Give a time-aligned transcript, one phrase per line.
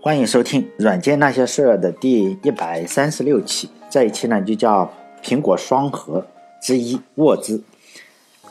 [0.00, 3.68] 欢迎收听《软件那些事儿》的第一百三十六期。
[3.90, 4.88] 这一期呢，就叫
[5.24, 6.24] 苹果双核
[6.62, 7.60] 之一沃兹。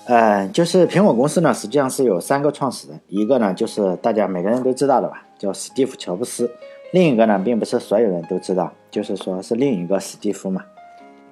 [0.07, 6.45] 呃，就是苹果公司呢，实际上是有三个创始人，一个呢就是大家每个人都知道的吧，叫史蒂夫·乔布斯；
[6.91, 10.65] 另一个呢，并不是所有人都知道，就是说是另一个史蒂夫嘛，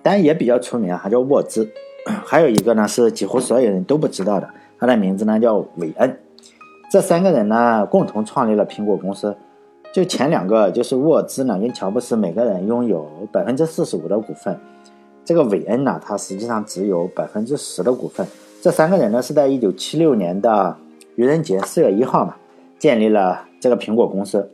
[0.02, 1.70] 但也比较出名，还叫沃兹。
[2.26, 6.18] 还有一个呢，是几乎所有人都不知道的，他的名字呢叫韦恩。
[6.90, 9.36] 这三个人呢，共同创立了苹果公司。
[9.96, 14.60] 就前两个，就是沃兹呢跟乔布斯，每个人拥有百分之四十五的股份。
[15.24, 18.28] 这个韦恩呢，他实际上只有百分之十的股份。
[18.62, 20.76] 这三个人呢，是在一九七六年的
[21.16, 22.36] 愚人节四月一号嘛，
[22.78, 24.52] 建立了这个苹果公司。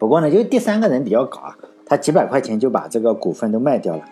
[0.00, 4.02] 不过呢，就第三个人比较搞啊，他几百块钱就把这个股份都卖掉了。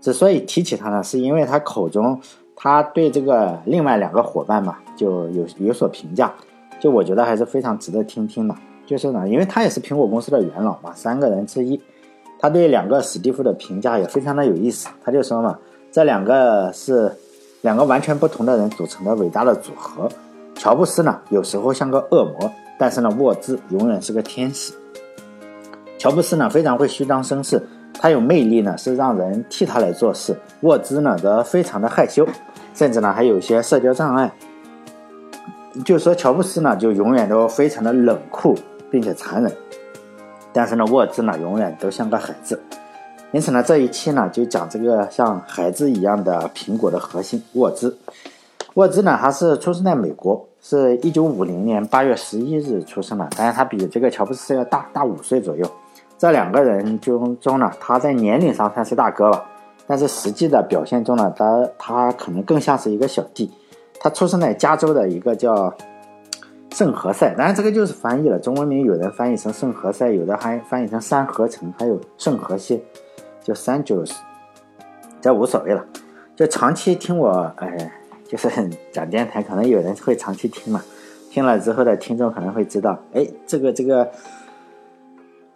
[0.00, 2.20] 之所以提起他呢，是因为他口中
[2.54, 6.32] 他对这个另外两个伙伴嘛，就有有所评价。
[6.78, 8.54] 就我觉得还是非常值得听听的。
[8.86, 11.78] 就是呢，因为他也是苹果公司的元老嘛，三个人之一，
[12.38, 14.88] 他对两个史蒂夫的评价也非常的有意思。
[15.04, 15.58] 他就说嘛，
[15.90, 17.12] 这两个是
[17.62, 20.08] 两个完全不同的人组成的伟大的组合。
[20.54, 24.72] 乔布斯呢，有时候像个恶魔，但是呢，沃兹永远是个天使。
[25.98, 27.60] 乔布斯呢，非常会虚张声势，
[27.92, 30.34] 他有魅力呢，是让人替他来做事。
[30.60, 32.26] 沃兹呢，则非常的害羞，
[32.72, 34.32] 甚至呢，还有一些社交障碍。
[35.84, 38.54] 就说乔布斯呢，就永远都非常的冷酷。
[38.96, 39.52] 并且残忍，
[40.54, 42.58] 但是呢，沃兹呢永远都像个孩子，
[43.30, 47.94] 因此呢，这一期呢就讲这个像孩子一样的苹果的核心沃兹。
[48.72, 55.70] 沃兹呢，他是出生在美国，是一九五零年八月十一日出生的，但是他比这个乔布斯要大大五岁左右。
[56.16, 59.44] 这两个人中中呢，他在年龄上算是大哥吧，
[59.86, 63.50] 但是实际的表现中呢，他他可能更像是一个小弟。
[64.00, 65.70] 他出生在加州的一个叫。
[66.76, 72.84] 圣何塞，当然这个就是翻译了，中文名有人翻译成圣何塞，有的还翻译成三合城，还有圣何西，
[73.42, 74.12] 就 San Jose，
[75.18, 75.82] 这无所谓了。
[76.34, 77.90] 就长期听我，哎，
[78.28, 78.50] 就是
[78.92, 80.84] 讲电台，可能有人会长期听嘛，
[81.30, 84.10] 听了之后的听众可能会知道，哎，这个这个。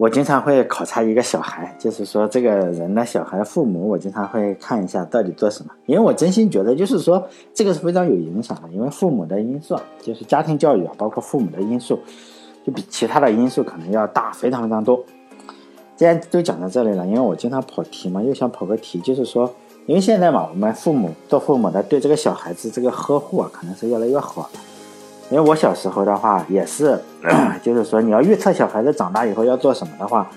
[0.00, 7.22] 我经常会考察一个小孩，就是说这个人的小孩父母，我经常会看一下到底做什么，因为我真心觉得，就是说
[7.52, 11.98] 这个是非常有影响的，因为父母的因素，就是家庭教育啊，包括父母的因素，
[12.64, 15.04] 就比其他的因素可能要大非常非常多。
[15.96, 19.52] 既然都讲到这里了，因为我经常跑题嘛，又想跑个题，就是说，
[19.84, 24.48] 因为现在嘛，我们父母做父母的对这个小孩子这个呵护啊，可能是越来越好了。
[25.30, 27.00] 因为我小时候的话也是，
[27.62, 30.28] 就是说你要预测小孩子长大以后要做什么的话，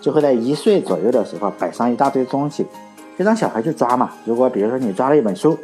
[0.00, 2.66] 就会在一岁左右的时候摆上一大堆东西，
[3.16, 4.10] 就让小孩去抓嘛。
[4.24, 5.56] 如果比如说你抓了一本书，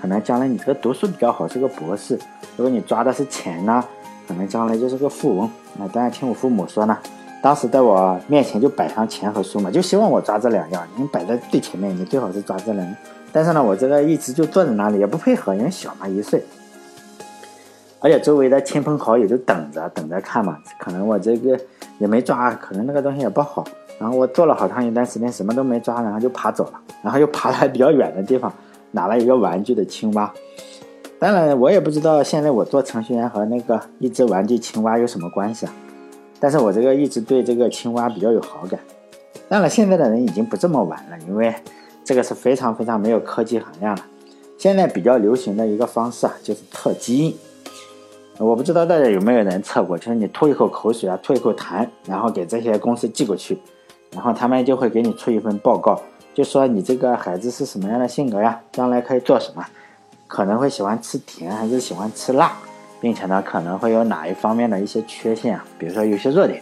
[0.00, 2.16] 可能将来你这个读书比较好，是个博士；
[2.56, 3.84] 如果你抓的是钱呢，
[4.26, 5.48] 可能将来就是个富翁。
[5.78, 6.98] 那当然听我父母说呢，
[7.40, 10.82] 当时在我面前就摆上钱和书嘛，就希望我抓这两样。
[10.96, 12.96] 你摆在最前面，你最好是抓这两样。
[13.30, 16.44] 但是呢，我这个一直就坐在那里也不配合，因为小嘛，一岁。
[18.02, 21.58] 而且周围的亲朋好友就等着等着看嘛，可能我这个
[21.98, 23.64] 也没抓，可能那个东西也不好。
[23.98, 28.52] 然后我做了好长一段时间什么都没抓，然后就爬走了，然后又爬来比较远的地方
[28.90, 30.32] 拿了一个玩具的青蛙。
[31.20, 35.72] 当然我也不知道现在我做程序员和那个一只玩具青蛙有什么关系啊。
[36.40, 38.80] 但是我这个一直对这个青蛙比较有好感。
[39.48, 41.54] 当然现在的人已经不这么玩了，因为
[42.02, 44.02] 这个是非常非常没有科技含量的。
[44.58, 47.36] 现在比较流行的一个方式啊，就是测基因。
[48.42, 53.56] 我不知道大家有没有人测过，就是你吐一口口水啊，吐一口痰，然后给这些公司寄过去，
[54.10, 56.02] 然后他们就会给你出一份报告，
[56.34, 59.64] 就说你这个孩子是什么样的性格呀，将来可以做什么，
[60.26, 62.52] 可能会喜欢吃甜还是喜欢吃辣，
[63.00, 66.60] 并且呢可能会有哪一方面的一些缺陷啊，比如说有些弱点。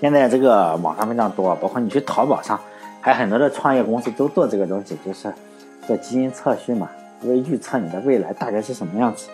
[0.00, 2.58] 现在这个网上非常多，包括你去淘宝上，
[3.00, 5.32] 还有很多的创业公司都做这个东西，就是
[5.86, 6.90] 做基因测序嘛，
[7.22, 9.28] 为预测你的未来大概是什么样子。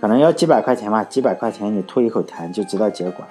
[0.00, 3.28] 可能要几百块钱吧，几百块钱你吐一口痰就知道结果了。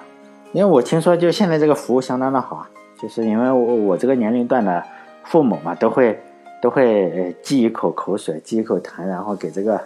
[0.52, 2.70] 因为我听说，就现在这个服务相当的好啊，
[3.00, 4.84] 就是因为我我这个年龄段的
[5.24, 6.20] 父母嘛，都会
[6.60, 9.80] 都会呃寄一口口水，寄一口痰，然后给这个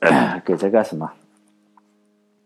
[0.44, 1.10] 给这个什么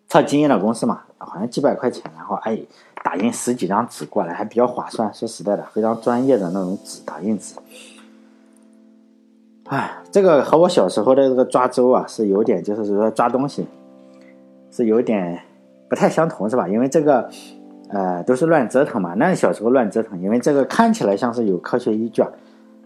[0.08, 2.58] 测基因的公司嘛，好像几百块钱，然后哎
[3.02, 5.12] 打印十几张纸过来，还比较划算。
[5.12, 7.54] 说实在的，非常专业的那种纸，打印纸。
[9.70, 13.64] 哎，这个和我小时候的这个抓周啊是有点，就是说抓东西
[14.72, 15.40] 是有点
[15.88, 16.66] 不太相同，是吧？
[16.66, 17.30] 因为这个，
[17.88, 19.14] 呃，都是乱折腾嘛。
[19.14, 22.20] 那小时候乱折腾，因为这个看起来像是有科学依据，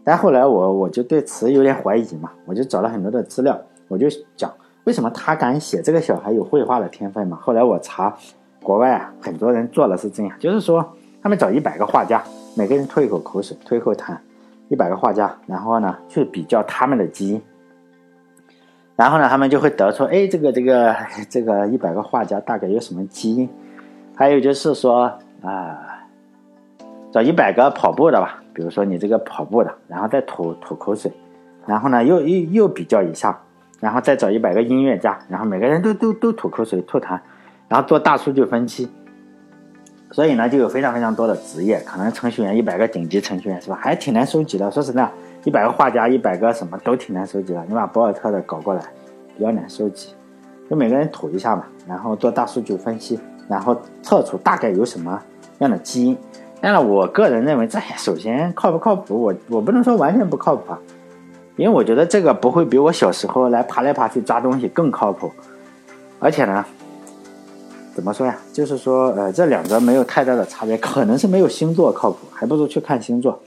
[0.04, 3.58] 但后来我我就对词有点怀疑嘛，我就找了很多的资料，
[3.88, 4.52] 我就讲
[4.84, 7.38] 为什么他敢写这个小孩有绘画的天分嘛。
[7.40, 8.14] 后来我查
[8.62, 10.86] 国外啊，很多人做了是这样，就是说
[11.22, 12.22] 他们找一百个画家，
[12.54, 14.14] 每个人吐一口口水，吐一口痰，
[14.74, 17.40] 一百个画家，然后呢去比较他们的基因，
[18.96, 20.96] 然后呢他们就会得出，哎，这个这个
[21.30, 23.48] 这个一百个画家大概有什么基因？
[24.16, 25.04] 还有就是说
[25.42, 25.78] 啊，
[27.12, 31.12] 找一百个跑步的吧，比如说你这个跑步的，然后再吐吐口水，
[31.66, 33.38] 然后呢又又又比较一下，
[33.78, 37.20] 然后再找一百个音乐家，然后每个人都都都吐口水吐痰。
[37.66, 38.88] 然后做大数据分析，
[40.14, 44.70] 所以呢，就有非常非常多的职业，可能程序员一百个顶级程序员是吧，还挺难收集的。
[44.70, 45.10] 说实在，
[45.42, 47.64] 一百个画家，一百个什么都挺难收集的。
[47.68, 48.80] 你把博尔特的搞过来，
[49.36, 50.14] 比较难收集。
[50.70, 53.18] 就每个人吐一下嘛，然后做大数据分析，
[53.48, 55.20] 然后测出大概有什么
[55.58, 56.16] 样的基因。
[56.60, 60.78] 当然，我个人认为，这首先靠不靠谱，我我不能说完全不靠谱啊，
[61.56, 65.32] 因为我觉得这个不会比我小时候来爬来爬去抓东西更靠谱，
[66.20, 66.64] 而且呢。
[67.94, 68.36] 怎么说呀？
[68.52, 73.40] 就是说，呃，这两个没有太大的差别，可能是没有星座靠谱，还不如去看星座。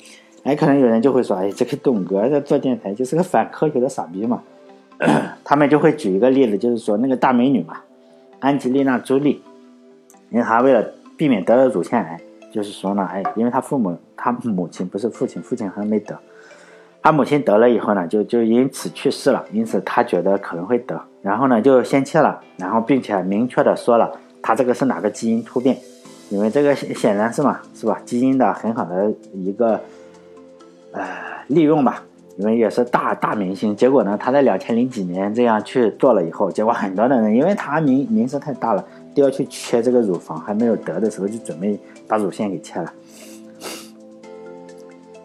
[0.44, 4.42] 哎，可能有人就会说，哎，这个董哥在做电台就是个反科学的傻逼嘛。
[5.44, 7.78] 他们就会举一个例子，就是说那个大美女嘛，
[8.40, 9.42] 安吉丽娜·朱莉，
[10.32, 10.84] 因为她为了
[11.18, 12.20] 避免得了乳腺癌，
[12.52, 16.18] 就是说呢，哎，因为她父母，她母亲不是父亲，父亲还没得，
[17.04, 24.10] 她母亲得了以后呢，就就因此去世了，因此她觉得可能会得，然后呢就先切了，然后并且明确的说了。
[24.48, 25.78] 他这个是哪个基因突变？
[26.30, 28.00] 因为这个显显然是嘛，是吧？
[28.06, 29.82] 基因的很好的一个
[30.94, 31.04] 呃
[31.48, 32.02] 利用吧。
[32.38, 41.78] 因为也是大大明星，结果呢，他在两千零几年这样去做了以后，结果很多的人因为他名名声太大了，都要去切这个乳房，还没有得的时候就准备
[42.08, 42.94] 把乳腺给切了。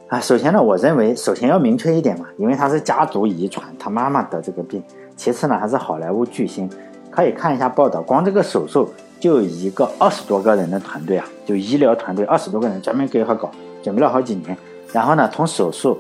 [0.09, 4.83] 啊，首先呢，我认为首先要明确一点嘛，因为他是家族遗传，他妈妈得这个病。
[5.15, 6.69] 其次呢，还是好莱坞巨星。
[7.09, 8.89] 可以看一下报道，光这个手术
[9.23, 13.49] 就一个二十多个人的团队啊，就医疗团队二十多个人专门给他搞，
[13.81, 14.59] 准备了好几年。
[14.93, 15.97] 然后呢，从手术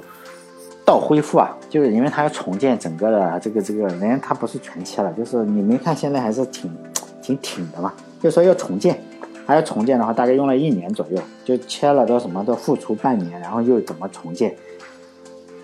[0.84, 6.68] 到恢复啊，就是因为他要重建整个的这个这个人，他不是全切了，就是你没看现在还是挺
[7.22, 7.92] 挺挺的嘛。
[8.20, 9.00] 就说要重建，
[9.46, 14.52] 还要重建的话，大概用了一年左右，就切了到什么都付出半年，然后又怎么重建？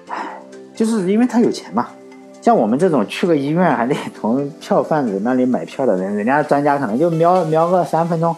[0.06, 0.40] 唉，
[0.76, 1.88] 就是因为他有钱嘛。
[2.40, 8.34] 像我们这种去个医院还得从票贩子那里买票的人，人家专家可能就瞄瞄个三分钟，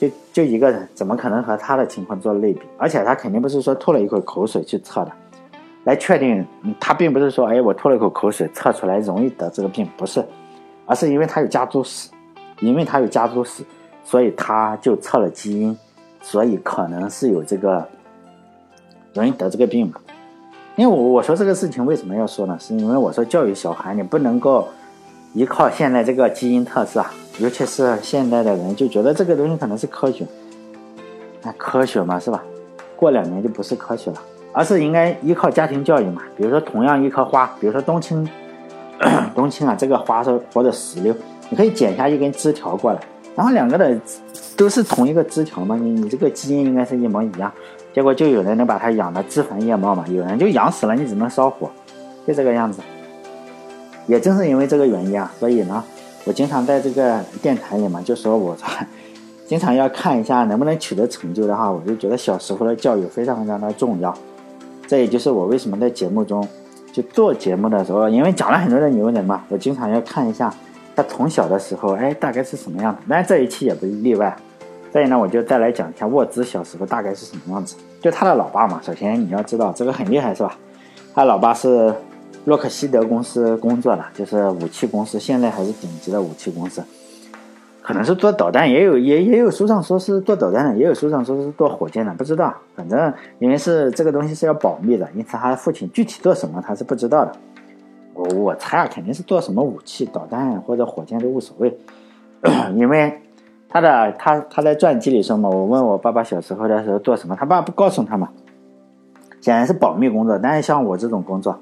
[0.00, 2.62] 就就一个人，怎么可能和他的情况做类比？
[2.78, 5.12] 而且他肯定不是说吐了一口口水去测的，
[5.84, 6.44] 来确定
[6.80, 10.24] 他并不是说，哎，我吐了一口口水测出来容易得这个病，不是，
[10.86, 12.08] 而是因为他有家族史，
[12.60, 13.62] 因为他有家族史，
[14.04, 15.78] 所以他就测了基因，
[16.22, 17.86] 所以可能是有这个
[19.12, 20.00] 容易得这个病嘛。
[20.78, 22.56] 因为我我说这个事情为什么要说呢？
[22.60, 24.68] 是因为我说教育小孩，你不能够
[25.34, 30.24] 依靠现在这个基因特质啊，尤其是现在的人就觉得这个东西可能是科学，
[31.42, 32.44] 那科学嘛是吧？
[32.94, 34.18] 过两年就不是科学了，
[34.52, 36.22] 而是应该依靠家庭教育嘛。
[36.36, 38.24] 比如说同样一棵花，比如说冬青，
[39.34, 41.12] 冬青啊，这个花是或者石榴，
[41.50, 43.00] 你可以剪下一根枝条过来，
[43.34, 44.00] 然后两个的
[44.56, 47.52] 都是同一个枝条嘛，你你这个基因应该是一模一样。
[47.98, 51.68] 结果就有人能把它养的枝繁叶茂嘛，有人就养死了，你只能烧火，
[52.24, 52.80] 就这个样子。
[54.06, 55.82] 也正是因为这个原因啊，所以呢，
[56.24, 58.56] 我经常在这个电台里嘛，就说我
[59.48, 64.16] 经常要看一下能不能取得成就的话，我就觉得小时候的教育非常非常的重要。
[64.86, 66.46] 这也就是我为什么在节目中
[66.92, 70.54] 就做节目的时候，因为讲了很多的牛人嘛，我经常要看一下
[70.94, 73.00] 他从小的时候，哎，大概是什么样的。
[73.08, 74.36] 但这一期也不例外。
[74.90, 77.74] 所以呢，我就再来讲一下沃兹小时候大概是什么样子。
[78.00, 80.56] 就他的老爸嘛，首先你要知道这个很厉害是吧？
[81.14, 81.92] 他老爸是
[82.44, 86.82] 洛克希德公司工作的，就是武器公司，现在还是顶级的武器公司。
[87.82, 92.54] 可能是做导弹，也有也也有书上说是做导弹的，也有书上说是做火箭的，不知道。
[92.76, 97.32] 反正因为是这个东西是要保密的，因此他父亲具体做什么他是不知道的。
[98.14, 101.76] 我我猜啊，肯定是做什么武器、导弹或者火箭都无所谓，
[102.76, 103.20] 因为。
[103.68, 108.30] 他的他他在传记里说嘛，我问我爸爸小时候的时候做什么，他爸不告诉他嘛，
[109.40, 110.38] 显然是保密工作。
[110.38, 111.58] 但是像我这种工作，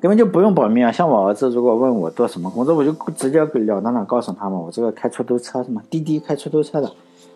[0.00, 0.92] 根本就不用保密啊。
[0.92, 6.90] 像我儿子如果问我做什么工作，我就直接了当的告诉他嘛，我这个开出租车什么滴滴开出租车的。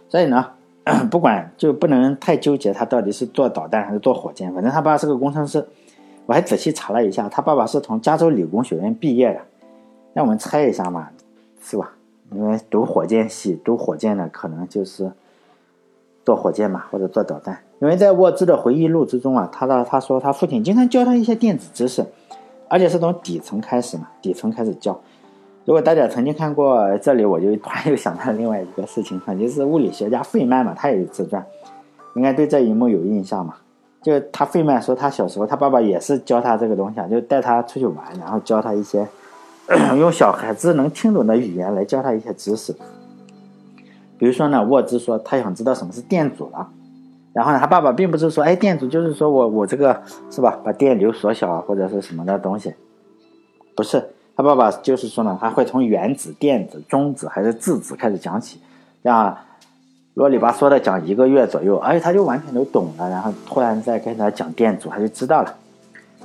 [0.08, 0.46] 所以呢，
[1.10, 5.66] 不管就不能太纠结他到底是做导弹还是做火箭，反正他爸是个工程师。
[6.26, 9.40] 我还仔细查了一下，他爸爸是从加州理工学院毕业的。
[10.12, 11.08] 让我们猜一下嘛，
[11.60, 11.93] 是吧？
[12.34, 15.12] 因为读火箭系、读火箭的可能就是
[16.24, 17.58] 做火箭嘛，或者做导弹。
[17.80, 22.04] 因为在沃兹的回忆录之中啊，他的他说他父亲经常教他一些电子知识，
[22.68, 24.98] 而且是从底层开始嘛，底层开始教。
[25.64, 31.44] 如果大家曾经看过这里，我就突然又想到另外一个事情哈，就是物理学家费曼嘛，他也有自传，
[32.16, 33.54] 应该对这一幕有印象嘛。
[34.02, 39.06] 就他费曼说，他小时候他爸爸也是教他这个东西啊，就带他出去玩，然后教他一些
[39.98, 42.74] 用小孩子能听懂的语言来教他一些知识。
[44.18, 46.68] 比如说呢，沃兹说他想知道什么是电阻了，
[47.32, 52.74] 然后呢，他爸爸并不是说，哎，电阻就是说我我这个是吧，把电流缩小或者是什么的东西，
[53.74, 54.10] 不是。
[54.36, 58.60] 他爸爸就是说呢，他会从原子、电子、中子还是质子开始讲起，
[59.02, 59.36] 这样
[60.14, 63.08] 啰里吧嗦的讲一个月左右，而且他就完全都懂了。
[63.08, 65.54] 然后突然再跟他讲电阻，他就知道了。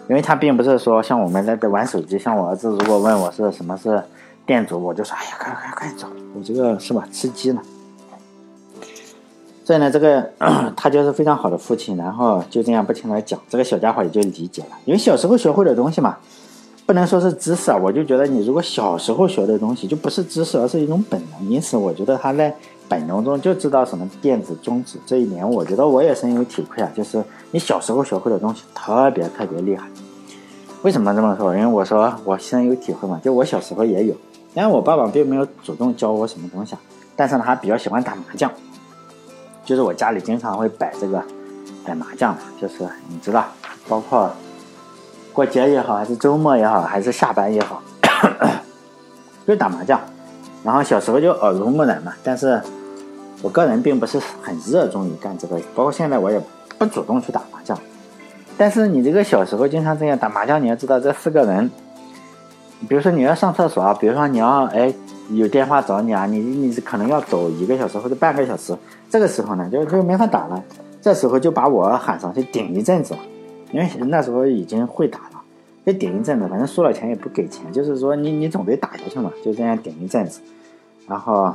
[0.10, 4.04] 因为他并不是说像我们在玩手机，像我儿子如果问我是什么是
[4.46, 7.62] 店主，我就说哎呀，快快快走，我这个是吧，吃鸡呢。
[9.64, 10.28] 所以呢，这个
[10.76, 16.18] 他就是非常好的父亲，然后就这样不停的讲，这个小家伙也就理解了，因为小时候学会的东西嘛。
[16.88, 21.48] 不能说是知识啊，我就觉得你如果小时候学的东西就不是知识，而是一种本能。
[21.48, 22.52] 因此，我觉得他在
[22.90, 26.92] 本能中就知道什么电子、中子这一点，我觉得我也深有体会啊。
[26.94, 29.88] 就是你小时候学会的东西特别特别厉害。
[30.82, 31.54] 为什么这么说？
[31.54, 34.16] 因为我说我深有体会嘛，就我小时候也有，
[34.54, 36.82] 但是我爸爸并没有主动教我什么东西啊，
[37.16, 38.52] 但是，他比较喜欢打麻将，
[39.64, 41.24] 就是我家里经常会摆这个
[41.86, 43.46] 摆麻将，就是你知道，
[43.88, 44.30] 包括。
[45.32, 47.82] 过节也好，还是周末也好，还是下班也好，
[49.48, 49.98] 就打麻将。
[50.64, 52.12] 然后小时候就耳濡目染嘛。
[52.24, 52.62] 但是
[53.42, 56.42] 我个人并不是很热衷于干这个，包括现在我也
[56.78, 57.78] 不主动去打麻将。
[58.58, 61.70] 但是你这个小时候经常这样打麻将，你要知道这四个人，
[62.88, 64.94] 比如说你要上厕所啊，比如说你要哎
[65.32, 68.76] 有电话找你啊，你你可能要走一个小时或者半个小时，
[69.10, 70.64] 这个时候呢就就没法打了。
[71.02, 73.16] 这时候就把我喊上去顶一阵子。
[73.72, 75.42] 因为那时候已经会打了，
[75.86, 80.42] 就顶一阵子，反正输了钱也不给钱，就是说你你总得打下去嘛，就这样顶一阵子，
[81.08, 81.54] 然后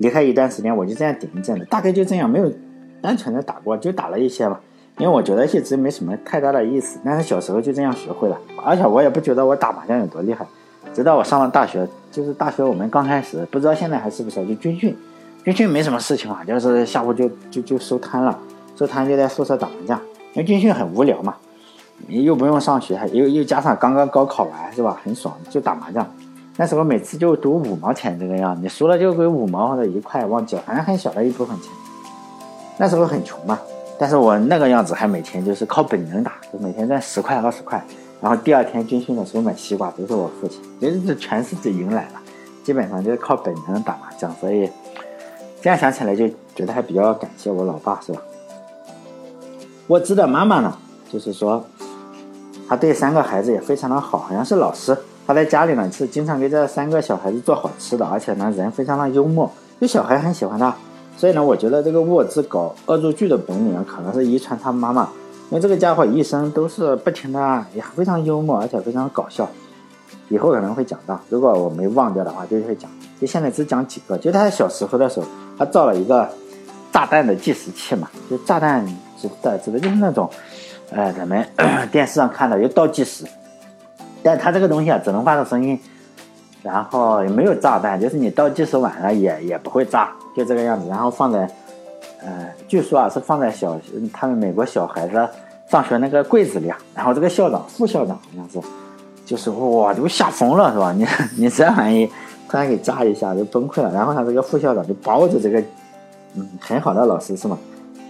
[0.00, 2.50] 离开一段时间，我就这样顶一阵子，大概就这样，没有
[3.02, 4.58] 单纯的打过，就打了一些吧。
[4.98, 10.46] 因为我觉得一直没什么太大的意思，但是小时候就这样学会了，而且我也不觉得我打麻将有多厉害。
[10.92, 14.96] 直到我上了大学，就是大学我们刚开始，不知道现在还是不是就军训，
[15.44, 18.38] 军训没什么事情啊，就是下午就就就收摊了，
[18.76, 20.00] 收摊就在宿舍打麻将。
[20.32, 21.36] 因为军训很无聊嘛，
[22.06, 24.98] 你又不用上学，又又加上刚刚高考完是吧？
[25.04, 26.06] 很爽，就打麻将。
[26.60, 31.72] 那时候每次就赌五毛钱这个样，你输了就给五毛或者一块，忘记了，反正很小的一部分钱。
[32.76, 33.58] 那时候很穷嘛，
[33.98, 37.82] 但是我那个样子还每天就是靠本能打，就每天赚十块二十块，
[38.20, 42.16] 然后第二天军训的时候买西瓜都是我父亲，就是这全是这赢来的，
[42.62, 44.68] 基本上就是靠本能打麻将，所以
[45.62, 48.20] 这样想起来就觉得还比较感谢我老爸是吧？
[49.86, 50.76] 沃兹的妈妈呢，
[51.10, 51.64] 就是说，
[52.68, 54.94] 她对三个孩子也非常的好，好像是老师。
[55.30, 59.48] 他在家里呢是经常给这三个小孩子做好吃的，而且呢人非常的幽默，
[59.80, 60.74] 就小孩很喜欢他。
[61.16, 65.08] 所以呢，我觉得这个沃兹搞恶作剧的本领可能是遗传他妈妈，
[65.50, 69.48] 因为这个家伙一生都是不停的，也非常幽默，而且非常搞笑。
[70.30, 72.90] 以后可能会讲到，如果我没忘掉的话，就会讲。
[73.20, 76.28] 就现在只讲几个，就他小时候的时候，他造了一个
[76.90, 78.84] 炸弹的计时器嘛，就炸弹。
[79.16, 80.28] 指的指的就是那种，
[80.90, 81.46] 呃，咱们
[81.92, 83.24] 电视上看到有倒计时，
[84.22, 85.78] 但它这个东西啊，只能发出声音，
[86.62, 90.88] 然后也没有炸弹，就是你倒计时完了也也不会炸，就这个样子。
[90.88, 91.50] 然后放在，
[92.22, 93.78] 呃，据说啊是放在小
[94.12, 95.28] 他们美国小孩子
[95.68, 96.76] 上学那个柜子里啊。
[96.94, 98.68] 然后这个校长、副校长好像是，
[99.24, 100.92] 就是哇都吓疯了是吧？
[100.92, 102.08] 你你这玩意
[102.48, 103.90] 突然给炸一下就崩溃了。
[103.92, 105.60] 然后他这个副校长就抱着这个，
[106.34, 107.58] 嗯，很好的老师是吗？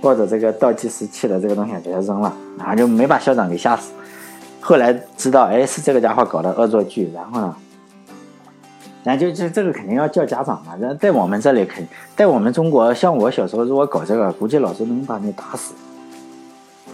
[0.03, 3.93] 抱着这个倒计时器的这个东西给他扔了，然后就没把校长给吓死。
[4.61, 7.11] 后来知道，哎，是这个家伙搞的恶作剧。
[7.15, 7.57] 然后呢，
[9.03, 10.77] 然后就就这个肯定要叫家长嘛。
[10.77, 15.75] 在在我们这里肯，在我们中国，像我小时候如果搞这个，估计老师能把你打死。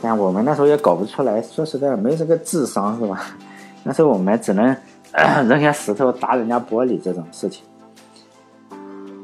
[0.01, 3.23] 但我们那时候也搞不出来，说实在，没这个智商是吧？
[3.83, 4.77] 那时候我们只能
[5.49, 7.65] 扔下石头砸人家玻璃这种事情。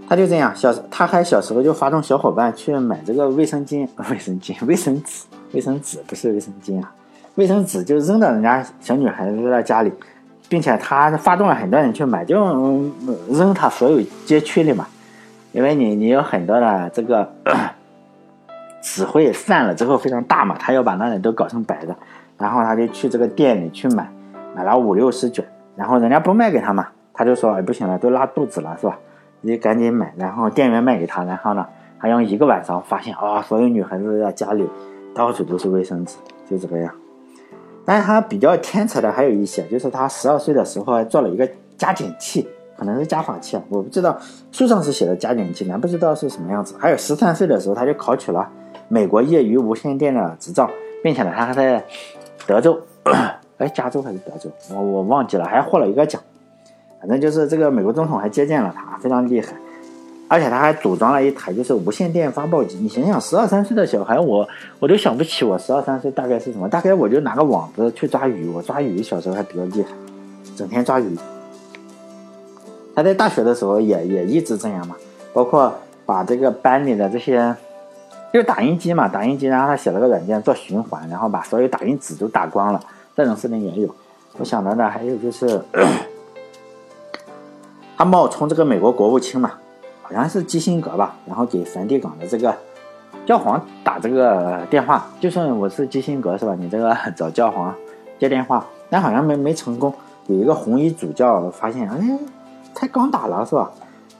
[0.08, 6.92] 他就这样，小他还小时候就发动小伙伴去买这个卫生巾、卫生巾、卫生纸、卫生纸不是卫生巾啊，
[7.36, 9.92] 卫生纸就扔到人家小女孩子的家里，
[10.48, 12.36] 并且他发动了很多人去买，就
[13.30, 14.86] 扔他所有街区里嘛，
[15.52, 17.26] 因为你你有很多的这个
[18.82, 21.96] 纸会散了之后非常大嘛，他要把那里都搞成白的，
[22.36, 24.10] 然后他就去这个店里去买，
[24.54, 28.98] 买了五六十卷，然后人家不卖给他嘛，他就说哎不行了，都拉肚子了是吧？
[29.40, 34.68] 你赶紧买，然后店员卖给他，然后呢，还用一个晚上发现啊，所有女孩子在家里
[35.14, 36.16] 到处都是卫生纸，
[36.48, 36.92] 就这个样。
[37.84, 44.16] 但是他比较天才的还有一些，就是他十二岁的时候还做了一个加减器，可能是加法器，我不知道。
[44.50, 46.74] 书上是写的加减器，咱不知道是什么样子。
[46.78, 48.48] 还有十三岁的时候，他就考取了
[48.88, 50.70] 美国业余无线电的执照，
[51.02, 51.84] 并且呢，他还在
[52.46, 52.80] 德州，
[53.58, 56.22] 哎，加州还是德州，我我忘记了，还获了一个奖。
[57.00, 59.54] 反正就是这个美国总统还接见了他，非常厉害。
[60.32, 62.78] 而且他还组装了一台就是无线电发报机。
[62.78, 64.48] 你想想，十二三岁的小孩，我
[64.78, 66.66] 我都想不起我十二三岁大概是什么。
[66.66, 68.48] 大概我就拿个网子去抓鱼。
[68.48, 69.90] 我抓鱼小时候还比较厉害，
[70.56, 71.14] 整天抓鱼。
[72.96, 74.96] 他在大学的时候也也一直这样嘛，
[75.34, 75.70] 包括
[76.06, 77.54] 把这个班里的这些，
[78.32, 82.80] 就是打印机嘛，打印机，然后他写了个软件做循环，然后把所有打印纸都打光了。
[83.14, 83.94] 这种事情也有。
[84.38, 85.60] 我想到的还有就是，
[87.98, 89.52] 他冒充这个美国国务卿嘛。
[90.12, 92.54] 好像是基辛格吧，然后给梵蒂冈的这个
[93.26, 96.54] 教皇打这个电话，就算我是基辛格是吧？
[96.58, 97.74] 你这个找教皇
[98.18, 99.92] 接电话，但好像没没成功。
[100.26, 102.18] 有一个红衣主教发现，哎，
[102.74, 103.70] 才刚打了是吧？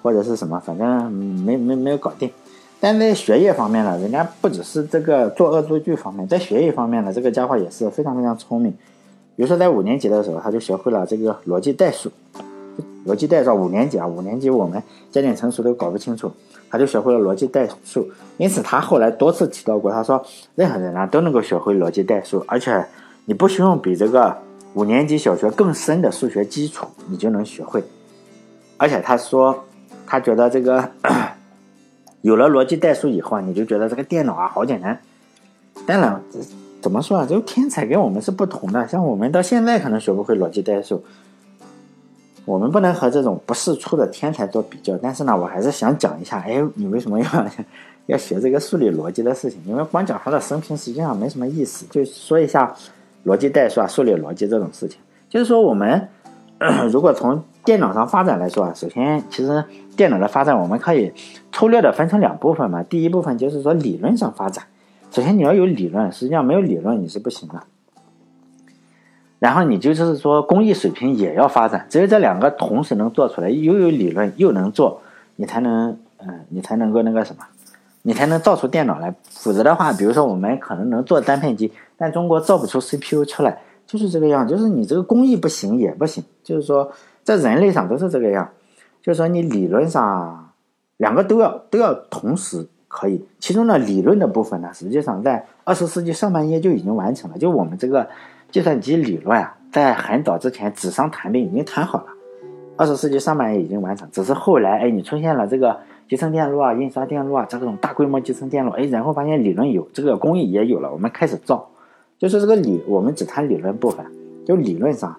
[0.03, 2.31] 或者是什么，反正没没没有搞定。
[2.81, 8.73] 但在学业方面呢，人家不只是这个做恶作剧方面，在学业方面呢，这个家伙也是非常非常聪明。
[9.37, 12.11] 比如说在五年级的时候，他就学会了这个逻辑代数。
[13.06, 16.30] 逻辑代数五年级啊，五年级我们加减乘除都搞不清楚，
[16.71, 18.09] 他就学会了逻辑代数。
[18.38, 22.87] 因此他后来多次提到过，他说任何人啊都能够学会逻辑代数，而且
[23.25, 24.37] 你不需要比这个
[24.75, 27.82] 五年级小学更深的数学基础，你就能学会。
[28.76, 29.64] 而且他说，
[30.06, 30.88] 他觉得这个
[32.21, 35.00] 有了逻辑代数以后啊，你就觉得这个电脑啊好简单。
[35.87, 36.21] 当然，
[36.80, 37.26] 怎么说啊？
[37.28, 41.04] 这个天才跟我们是不同的，像我们到现在可能学不会逻辑代数。
[42.45, 47.27] 我们不能和这种不世出的天才做比较，但是呢，我还是想讲一下，哎，你为什么要
[48.07, 49.61] 要学这个数理逻辑的事情？
[49.67, 52.75] 因为光讲他的生平实际上没什么意思，就说一下
[53.25, 54.99] 逻辑代数啊、数理逻辑这种事情。
[55.29, 56.09] 就是说，我们
[56.91, 59.65] 如果从电脑上发展来说啊，首先，其实
[59.97, 61.13] 电脑的发展我们可以
[61.52, 62.83] 粗略的分成两部分嘛。
[62.83, 64.65] 第一部分就是说理论上发展，
[65.13, 67.63] 首先你要有理论，实际上没有理论你是不行的。
[69.43, 75.02] 然后你就是说工艺水平也要发展，只有这两个同时能做出来，又有理论又能做，
[75.35, 77.45] 你才能，嗯，你才能够那个什么，
[78.02, 79.13] 你才能造出电脑来。
[79.28, 84.47] 否则的话，比如说我们可能能做单片机，但中国造不出 CPU 出来，就是这个样。
[84.47, 86.93] 就是你这个工艺不行也不行，就是说
[87.25, 88.49] 在人类上都是这个样。
[89.02, 90.50] 就是说你理论上
[90.99, 98.07] 两个都要都要同时可以，其中呢理论的部分呢，实际上在二十世纪上半叶就已经完成了，就我们这个。
[98.52, 102.06] 计算机理论啊，在很早之前纸上谈兵已经谈好了，
[102.76, 111.71] 二十世纪上半叶已经完成，只是后来哎，你出现了这个集成电路啊、印刷电路啊这种大规模集成电路，哎，然后发现理论有，这个工艺也有了，我们开始造，
[112.19, 114.04] 就是这个理，我们只谈理论部分，
[114.45, 115.17] 就理论上，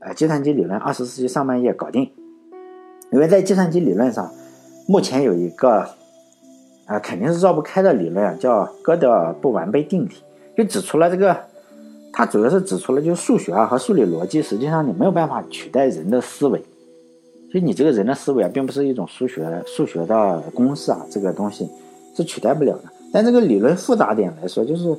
[0.00, 2.12] 呃，计算机理论二十世纪上半叶搞定，
[3.10, 4.30] 因为在计算机理论上，
[4.86, 5.88] 目前有一个，
[6.84, 10.10] 啊，肯定是绕不开的理论，叫哥德尔不完备定理，
[10.54, 11.34] 就指出了这个。
[12.18, 16.58] 它主要是指出了，就是数学啊和数理逻辑，实际上你没有办法取代人的思维。
[17.52, 21.68] 就你这个人的思维啊，并不是一种数学数学的公式啊，这个东西
[22.16, 22.84] 是取代不了的。
[23.12, 24.96] 但这个理论复杂点来说，就是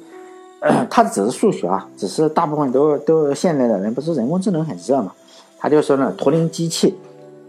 [0.91, 5.12] 它只是数学啊，只是大部分都都现在的人不是人工智能很热嘛？
[5.58, 6.93] 他就说呢，图灵机器，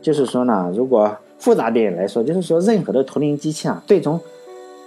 [0.00, 4.18] 就是说呢，如果复杂点来说，就是说任何的图灵机器啊，最终，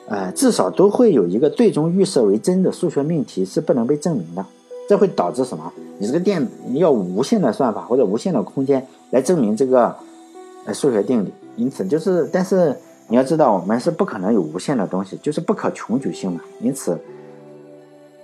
[0.08, 4.44] 呃，至少都会有一个最终预设为真的数学命题是不能被证明的。
[4.90, 5.72] 这会导致什么？
[5.98, 9.96] 你这个电你要无限的算法或者无限的空间来证明这个
[10.66, 11.32] 呃数学定理。
[11.56, 12.76] 因此，就是但是
[13.08, 16.42] 你要知道，我们是不可能有无限的东西，就是不可穷举性嘛。
[16.60, 16.98] 因此，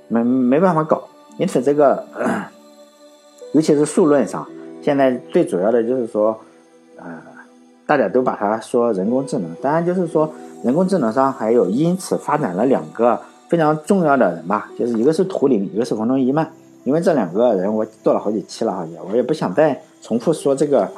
[0.08, 1.04] 没没办法搞。
[1.38, 2.06] 因此，这个
[3.54, 4.46] 尤其是数论上，
[4.82, 6.38] 现在最主要的就是说，
[6.98, 7.22] 呃，
[7.86, 9.54] 大家都把它说人工智能。
[9.62, 10.30] 当然，就是说
[10.63, 13.22] 人工智能上还有因此发展了两个。
[13.49, 16.51] 非常重要的人吧，就是一个是图灵，一个是冯诺依曼。
[16.83, 20.89] 因为这两个人我做了好几期了，也我也不想再重复说这个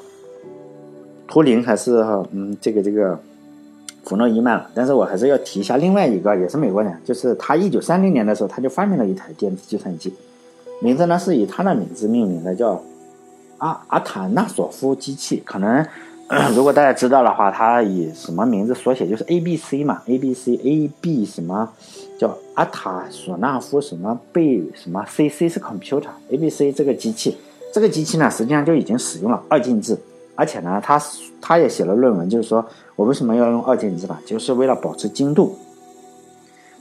[1.28, 1.98] 图灵还是
[2.32, 3.20] 嗯这个这个
[4.04, 4.70] 冯诺依曼了。
[4.76, 10.14] 但是我还是要提一下另外一个，也是美国人，就是他一九三零年的时候他就发明了一台电子计算机，
[10.82, 12.82] 名字呢是以他的名字命名的，叫
[13.58, 15.86] 阿阿塔纳索夫机器，可能。
[16.56, 19.08] 如果大家知道的话，它以什么名字缩写？
[19.08, 21.68] 就是 A B C 嘛，A B C A B 什么
[22.20, 27.36] 叫阿塔索纳夫什么贝什么 C C 是 computer，A B C 这个机器，
[27.74, 29.98] 这个机器呢实际上就已经使用了二进制，
[30.36, 31.02] 而且呢，他
[31.42, 32.64] 他也写了论文，就是说
[32.96, 35.58] 我为什么要用二进制吧，就是为了保持精度。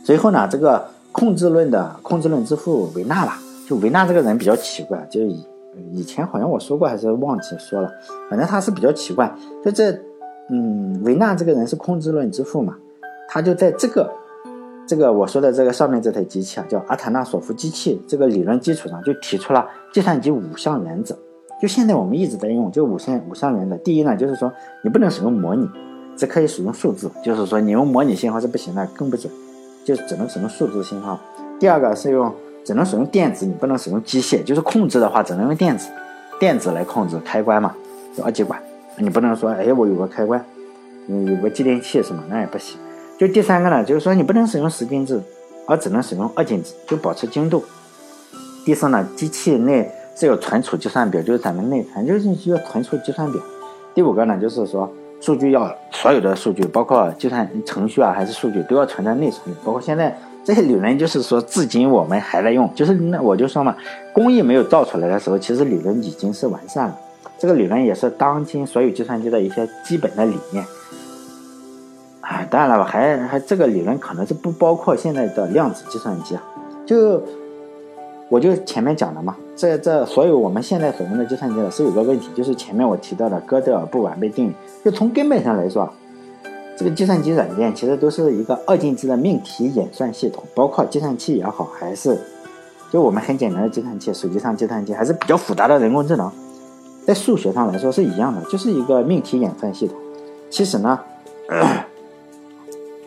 [0.04, 5.42] 随后呢，这个控制论的控制论之父维纳吧，就维纳这个人比较奇怪，就以
[5.92, 7.90] 以前好像我说过还是忘记说了，
[8.28, 9.32] 反正他是比较奇怪，
[9.64, 9.92] 就这，
[10.50, 12.76] 嗯，维纳这个人是控制论之父嘛，
[13.28, 14.10] 他就在这个
[14.86, 21.16] 这个我说的这个上面这台机器啊，叫阿塔纳索夫机器这个理论基础上，就提出了计算机五项原则。
[21.60, 23.76] 就现在我们一直在用，就五项五项原则。
[23.78, 24.52] 第一呢，就是说
[24.82, 25.68] 你不能使用模拟，
[26.16, 29.32] 只可以使用数字，就是说你用模拟信号是不行的，更不准，
[29.84, 31.18] 就只能使用数字信号。
[31.58, 32.32] 第二个是用
[32.68, 35.88] 只能使用电子，你不能使用机械，就是控制的话只能用电子，
[36.38, 37.74] 电子来控制开关嘛，
[38.14, 38.60] 就二极管，
[38.98, 40.44] 你不能说哎我有个开关，
[41.06, 42.78] 嗯有个继电器什么那也不行。
[43.18, 45.18] 就第三个呢，就是说你不能使用十进制，
[45.66, 47.64] 而只能使用二进制，就保持精度。
[48.66, 49.90] 第四呢，机器内。
[50.14, 53.40] 是有存储计算表，就是咱们内存，就是需要存储计算表。
[53.94, 59.56] 第五个呢，就是说数据要所有的数据，包括计算程序啊，还是数据，都要存在内存里。
[59.64, 60.18] 包括现在
[60.48, 62.72] 这些理论，就是说至今我们还在用。
[62.74, 63.76] 就是那我就说嘛，
[64.14, 66.98] 工艺没有造出来的时候，其实理论已经是完善了。
[67.38, 70.64] 这个理论也是当今所有计算机的一些基本的理念。
[72.22, 76.42] 啊，当然了，还还这个理论可能是不包括现在的量子计算机啊，
[76.86, 77.22] 就。
[78.30, 84.52] 我就前面讲的嘛，这这所有我们现在所用的计算机呢，是有个问题，就是前面我提到的哥德尔不完备定理。
[84.84, 85.90] 就从根本上来说，
[86.78, 92.16] 这个计算机软件其实都是一个二进制的命题演算系统，包括计算器也好，还是
[92.92, 96.30] 就我们很简单的计算器，手机上计算机，还是比较复杂的人工智能，
[97.04, 99.96] 在数学上来说是一样的，就是一个命题演算系统。
[100.50, 101.00] 其实呢，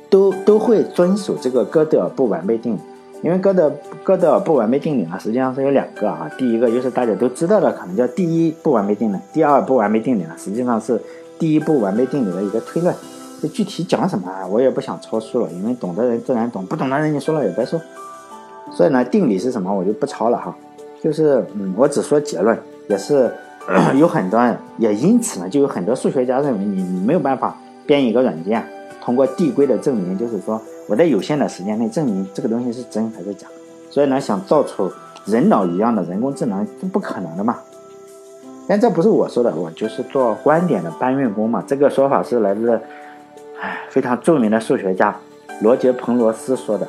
[0.09, 2.79] 都都会遵守这个哥德尔不完备定理。
[3.23, 3.71] 因为哥德
[4.03, 6.29] 哥德尔不完备定理呢，实际上是有两个啊。
[6.37, 9.17] 第一个就是大家都知道的，可能叫第一不完备定理。
[9.31, 11.01] 第二不完备定理呢，实际上是
[11.39, 12.93] 第一不完备定理的一个推论。
[13.41, 14.45] 这具体讲什么啊？
[14.45, 17.81] 我也不想抄书了，因为懂的人自然懂，不懂的人你说了也白说。
[18.71, 20.55] 所以呢，定理是什么，我就不抄了哈。
[21.01, 23.33] 就是嗯，我只说结论，也是
[23.95, 24.39] 有很多，
[24.77, 28.63] 也因此呢，就有很多数学家认为你没有办法编一个软件，
[29.03, 30.61] 通过递归的证明，就是说。
[30.87, 33.47] 我在有限的时间内证明这个东西是真还是假，
[33.89, 34.91] 所以呢，想造出
[35.25, 37.59] 人脑一样的人工智能是不可能的嘛。
[38.67, 41.63] 但这不是我说的，我就是做观点的搬运工嘛。
[41.65, 42.81] 这个说法是来自，
[43.61, 45.15] 哎，非常著名的数学家
[45.61, 46.87] 罗杰·彭罗斯说的。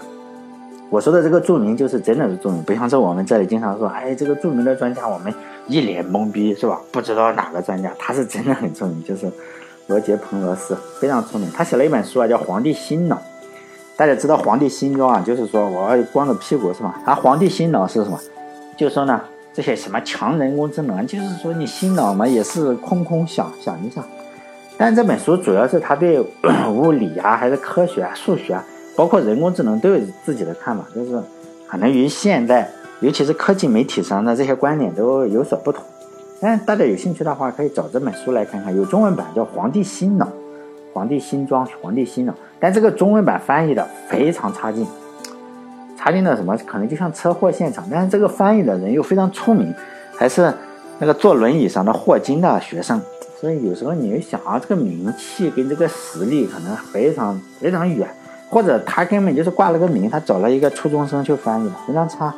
[0.89, 5.33] 我说的这个著名就是真的是著名，不像是我们这里经常说，哎，这个著名的专家，我们
[5.67, 6.81] 一脸懵逼是吧？
[6.91, 9.31] 不知道哪个专家，他是真的很著名，就是
[9.87, 11.51] 罗杰·彭罗斯，非常出名。
[11.51, 13.17] 他写了一本书啊，叫《皇帝新脑》。
[13.95, 16.99] 大家知道皇帝新装啊，就是说我要光着屁股是吧？
[17.05, 18.19] 他皇帝新脑是什么？
[18.79, 19.21] 就是说呢，
[19.53, 24.03] 这些什么强人工智能，就是说你新脑嘛，也是空空想想一下。
[24.83, 26.21] 但这本书主要是他对
[26.75, 28.65] 物理啊，还是科学、啊、数学，啊
[28.97, 31.23] 包括人工智能都有自己的看法，就是
[31.69, 32.69] 可能与现在，
[32.99, 35.85] 尤其是科技媒体上的这些观点都有所不同。
[36.41, 40.27] 但大家有兴趣的话，可以找这本书来看看，有中文版叫《皇帝新脑》。
[40.93, 44.85] 皇帝新装，皇帝新脑，但这个中文版翻译的非常差劲，
[45.97, 46.59] 差劲的什么？
[46.67, 47.87] 可能就像车祸现场。
[47.89, 49.73] 但是这个翻译的人又非常出名，
[50.17, 50.53] 还是
[50.99, 53.01] 那个坐轮椅上的霍金的学生。
[53.43, 58.09] 所以有时候你想啊，这个名气跟这个实力可能非常非常远，
[58.49, 62.33] 或者他根本就是挂了个名，他找了一个初中生去翻译的，非常差，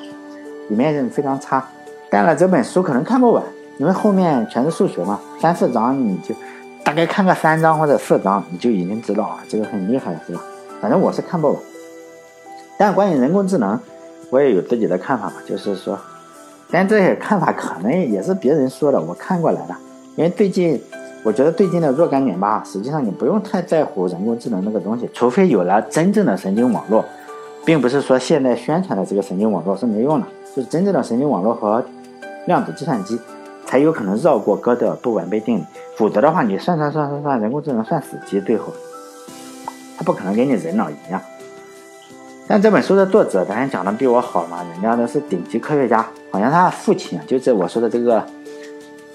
[0.71, 1.63] 里面非常差。
[2.09, 3.45] 带了这本书可能看不完，
[3.77, 6.35] 因为后面全是数学嘛，三四章你就。
[6.83, 10.43] 大概看个三章或者四章，你就已经知道啊，这个很厉害了，是吧？
[10.81, 11.57] 反正我是看不完。
[12.79, 13.79] 但关于人工智能，
[14.31, 15.99] 我也有自己的看法嘛，就是说，
[16.71, 19.75] 但这些看法可能也是别人说的，我看过来的。
[20.17, 20.81] 因为最近，
[21.23, 27.05] 我觉得最近的若干年吧，实际上你不用太在乎人工智能那个东西，除非有了真正的神经网络，
[27.65, 31.85] 并不是说现在宣传的这个神经网络是没用的，就是真正的神经网络和
[32.47, 33.19] 量子计算机。
[33.67, 35.65] 才有可能绕过哥德尔不完备定理，
[35.97, 38.73] 否则的话，你算算算算算，人工智能算死机，最后，
[39.97, 41.21] 他不可能跟你人脑一样。
[42.47, 48.23] 但这本书的作者当然讲的比我好嘛，人家都是顶级科学家，好像他父亲，就是我说的这个，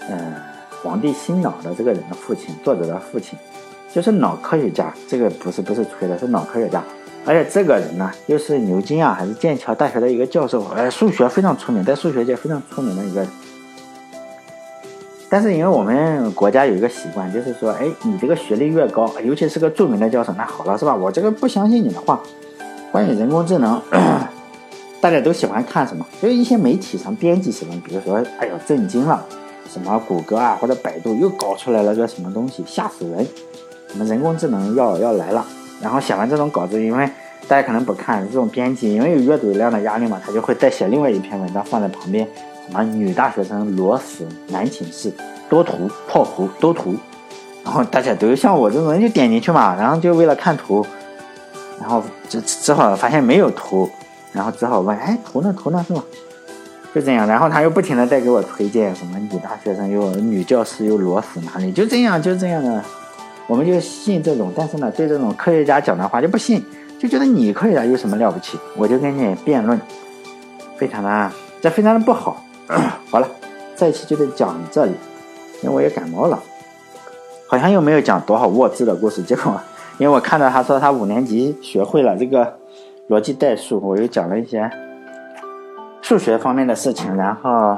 [0.10, 0.34] 嗯，
[0.82, 3.38] 皇帝新脑的这个人的父亲，作者的父亲，
[3.94, 6.84] 就是脑科学家，这个不是不是吹的，是脑科学家，
[7.26, 13.26] 而且这个人呢，又是牛津啊还是剑桥大学的一个教授，哎，数学非常出名，在数学界非常出名的一个。
[15.32, 20.96] 但是因为我们国家有一个习惯，就是说，哎，你这个学历越高，尤其是个著名的教授，那好了，是吧？
[20.96, 22.20] 我这个不相信你的话。
[22.92, 23.80] 关于人工智能，
[25.00, 26.04] 大家都喜欢看什么？
[26.20, 29.24] 就是一些媒体上编辑什么，比如说，哎呦，震惊了，
[29.72, 33.26] 什么谷歌啊或者百度又搞出来了个什么东西，吓死人！
[33.88, 35.46] 什么人工智能要要来了？
[35.82, 37.10] 然后写完这种稿子，因为
[37.48, 42.28] 大家可能不看这种编辑，因为有阅读量的压力嘛，他就会再写另外一篇文章放在旁边。
[42.68, 45.12] 什么女大学生裸死男寝室，
[45.50, 46.96] 多图破图多图，
[47.64, 50.86] 然后大家都像我这种人就点进去嘛，然后就为了看图，
[51.80, 53.90] 然后只只好发现没有图，
[54.34, 56.04] 然后只好问，哎，图呢图呢是吧？
[56.94, 62.84] 就这样，然后他又不停的在给我推荐什么女大学生又女教师又裸死哪里，就这样就这样的，
[63.46, 66.66] 我们就信这种，但是呢，对这种科学家讲的话就不信，
[66.98, 68.58] 就觉得你科学家有什么了不起？
[68.76, 69.80] 我就跟你辩论，
[70.78, 72.44] 非常的这非常的不好。
[73.12, 73.28] 好了，
[73.76, 74.94] 这一期就得讲这里，
[75.62, 76.42] 因为我也感冒了，
[77.48, 79.62] 好像又没有讲多少沃兹的故事，结果
[80.00, 82.58] 因为我看到他说他五年级学会了这个
[83.10, 84.68] 逻辑代数，我又讲了一些。
[86.02, 87.78] 数学方面的事情，然后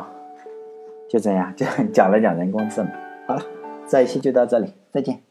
[1.09, 2.91] 就这样就讲了讲人工智能。
[3.27, 3.41] 好了，
[3.87, 5.21] 这一期就到这里，再见。